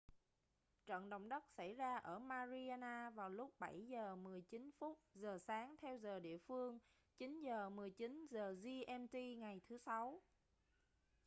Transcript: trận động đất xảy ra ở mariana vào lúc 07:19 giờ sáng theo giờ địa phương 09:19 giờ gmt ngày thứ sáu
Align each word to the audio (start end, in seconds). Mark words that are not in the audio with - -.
trận 0.85 1.09
động 1.09 1.29
đất 1.29 1.43
xảy 1.57 1.73
ra 1.73 1.97
ở 1.97 2.19
mariana 2.19 3.09
vào 3.09 3.29
lúc 3.29 3.51
07:19 3.59 4.69
giờ 5.13 5.39
sáng 5.39 5.75
theo 5.81 5.97
giờ 5.97 6.19
địa 6.19 6.37
phương 6.37 6.79
09:19 7.19 8.25
giờ 8.31 8.51
gmt 8.51 9.13
ngày 9.13 9.61
thứ 9.69 9.77
sáu 9.77 10.21